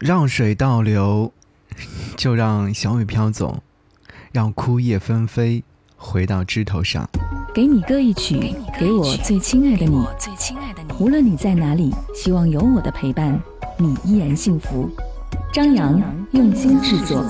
[0.00, 1.30] 让水倒流，
[2.16, 3.62] 就让小雨飘走，
[4.32, 5.62] 让枯叶纷飞，
[5.94, 7.06] 回到枝头上。
[7.54, 10.02] 给你歌一曲，给我最亲爱的你。
[10.98, 13.38] 无论你在哪里，希望有我的陪伴，
[13.76, 14.88] 你依然幸福。
[15.52, 16.00] 张扬
[16.32, 17.22] 用心制作。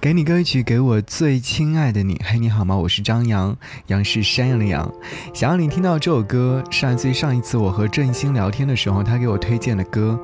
[0.00, 2.18] 给你歌曲，给我最亲爱的你。
[2.24, 2.74] 嘿，你好吗？
[2.74, 3.54] 我是张扬，
[3.88, 4.90] 杨是山羊的羊。
[5.34, 10.18] 想要你听到这首歌，是来自于上一次我和郑兴聊天的时候，他给我推荐的歌，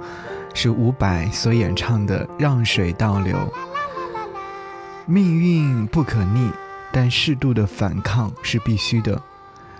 [0.54, 3.36] 是伍佰所演唱的《让水倒流》。
[5.04, 6.50] 命运不可逆。
[6.90, 9.20] 但适度的反抗是必须的，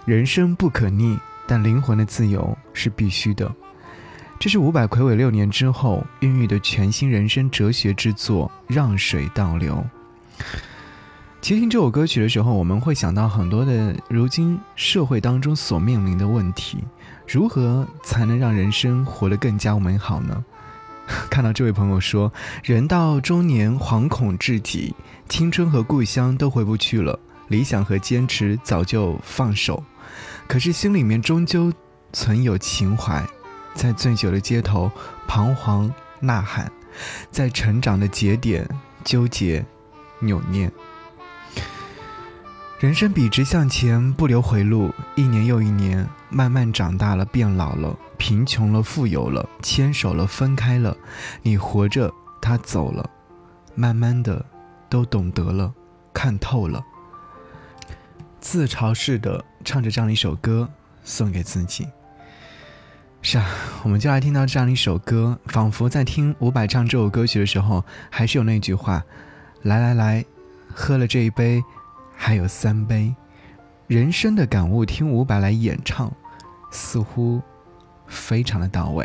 [0.04, 3.50] 人生不可逆，但灵魂的自由是必须的。
[4.38, 9.84] 这是伍佰魁伟六年之后孕育的全新人生哲学之作《让水倒流》。
[11.40, 16.78] 其实听这首歌曲的时候，我们会想到很多的如今社会当中所面临的问题：
[17.26, 20.44] 如何才能让人生活得更加美好呢？
[21.30, 24.94] 看到这位朋友说：“人到中年，惶恐至极，
[25.28, 29.82] 青春和故乡都回不去了，理想和坚持早就放手，
[30.46, 31.72] 可是心里面终究
[32.12, 33.24] 存有情怀，
[33.76, 34.90] 在醉酒的街头
[35.28, 36.72] 彷徨呐喊，
[37.30, 38.66] 在成长的节点
[39.04, 39.64] 纠结
[40.18, 40.68] 扭捏。
[42.80, 50.96] 人生笔直向前，不留回路，一年又一年，慢慢长大了，变老了。”贫穷了，富有了，牵手了，分开了，
[51.42, 53.08] 你活着，他走了，
[53.74, 54.42] 慢慢的，
[54.88, 55.72] 都懂得了，
[56.14, 56.82] 看透了。
[58.40, 60.70] 自嘲似的唱着这样一首歌，
[61.04, 61.86] 送给自己。
[63.28, 63.44] 是啊，
[63.82, 69.02] 我们就来听到这样一首歌，仿佛在听伍佰唱这首歌曲的时候，还是有那句话：
[69.62, 70.24] 来来来，
[70.72, 71.60] 喝了这一杯，
[72.14, 73.12] 还有三杯。
[73.88, 76.12] 人生的感悟，听伍佰来演唱，
[76.70, 77.42] 似乎。
[78.06, 79.04] 非常的到位，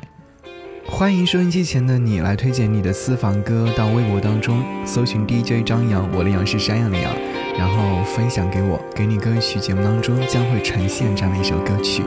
[0.85, 7.11] 欢迎收音机前的你来推荐你的私房歌到微博当中，搜寻 DJ 张扬，我的杨是山羊的羊，
[7.57, 12.03] 然后分享给我，给你歌曲节目当中将会呈现这样的一首歌曲。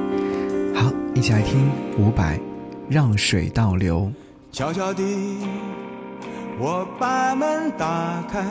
[0.75, 2.37] 好，一起来听伍佰
[2.89, 4.01] 《让水倒流》。
[4.53, 5.03] 悄悄地，
[6.59, 8.45] 我把门打开，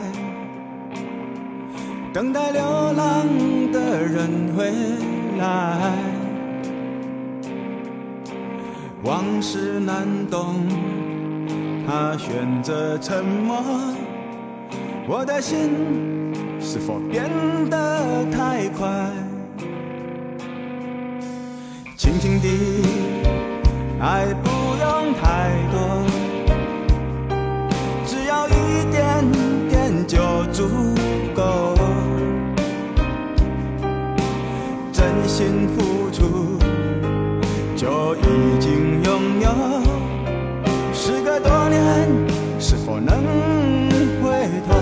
[2.12, 2.62] 等待流
[2.92, 3.26] 浪
[3.72, 4.72] 的人回
[5.38, 5.92] 来。
[9.02, 10.66] 往事难懂，
[11.86, 13.62] 他选择沉默。
[15.06, 15.70] 我的心
[16.58, 17.28] 是否变
[17.68, 18.88] 得太快？
[22.44, 22.52] 轻轻地，
[24.00, 26.04] 爱不用太多，
[28.04, 28.52] 只要一
[28.92, 29.24] 点
[29.70, 30.18] 点就
[30.52, 30.68] 足
[31.34, 31.74] 够。
[34.92, 36.58] 真心付出。
[37.76, 38.18] 就已
[38.60, 39.48] 经拥有。
[40.92, 41.80] 时隔多年，
[42.58, 43.16] 是否能
[44.22, 44.74] 回头？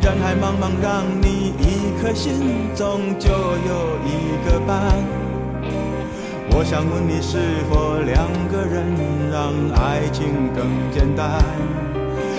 [0.00, 4.08] 人海茫茫，让你一颗心，终究有一
[4.44, 4.70] 个伴。
[6.54, 7.38] 我想问你，是
[7.70, 8.84] 否两个人
[9.30, 11.42] 让爱情更简单？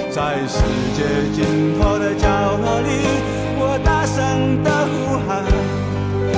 [0.09, 0.62] 在世
[0.94, 1.03] 界
[1.34, 2.88] 尽头的角落里，
[3.57, 5.44] 我大声的呼喊。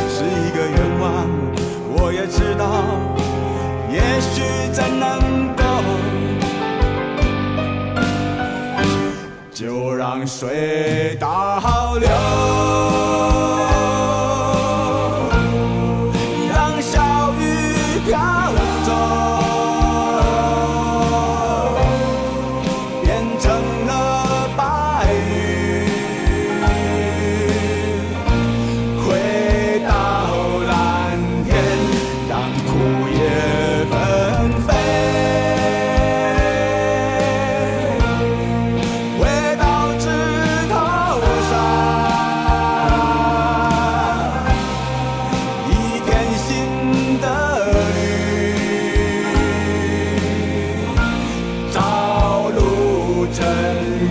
[0.08, 1.04] 是一个愿望，
[1.98, 2.64] 我也知道，
[3.92, 4.34] 也许
[4.74, 5.04] 真能
[5.58, 5.62] 够，
[9.52, 11.60] 就让水倒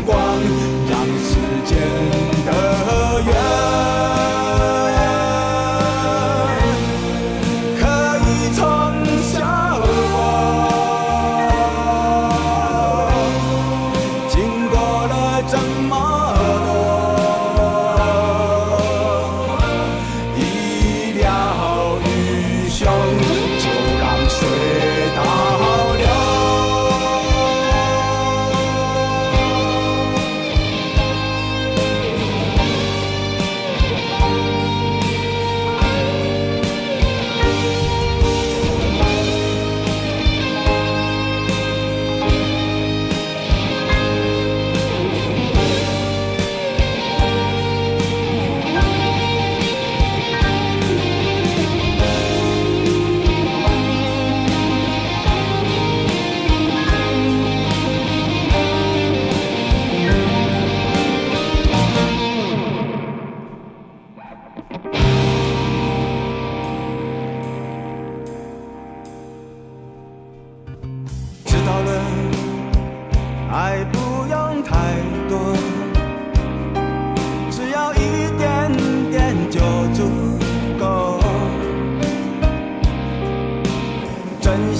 [0.06, 0.63] 光。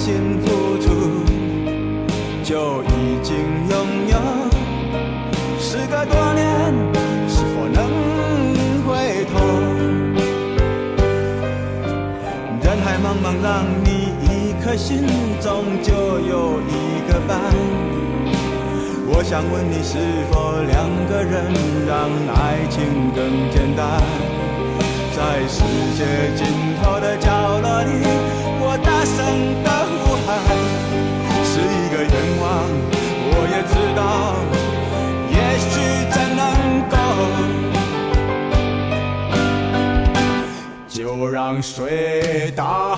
[0.05, 0.85] 心付出
[2.43, 3.35] 就已经
[3.67, 3.73] 拥
[4.07, 4.15] 有。
[5.59, 6.45] 时隔多年，
[7.27, 7.89] 是否能
[8.85, 9.33] 回头？
[12.61, 13.89] 人海茫茫，让你
[14.21, 15.07] 一颗心
[15.41, 17.41] 中就有一个伴。
[19.07, 19.97] 我想问你，是
[20.29, 21.51] 否两个人
[21.87, 23.99] 让爱情更简单？
[25.15, 25.63] 在世
[25.97, 26.05] 界
[26.35, 26.45] 尽
[26.83, 27.17] 头的
[41.65, 42.94] 水打。